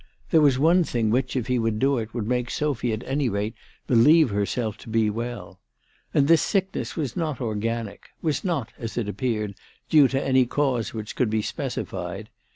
There 0.31 0.41
was 0.41 0.57
one 0.57 0.83
thing 0.83 1.11
which, 1.11 1.35
if 1.35 1.45
he 1.45 1.59
would 1.59 1.77
do 1.77 1.99
it, 1.99 2.11
would 2.11 2.27
make 2.27 2.49
Sophy 2.49 2.91
at 2.91 3.03
any 3.05 3.29
rate 3.29 3.53
believe 3.85 4.31
herself 4.31 4.75
to 4.77 4.89
be 4.89 5.11
well. 5.11 5.59
And 6.11 6.27
this 6.27 6.41
sickness 6.41 6.95
was 6.95 7.15
not 7.15 7.39
organic, 7.39 8.07
was 8.19 8.43
not, 8.43 8.73
as 8.79 8.97
it 8.97 9.07
appeared, 9.07 9.53
due 9.91 10.07
to 10.07 10.19
any 10.19 10.47
cause 10.47 10.91
which 10.91 11.15
could 11.15 11.29
be 11.29 11.43
specified. 11.43 12.29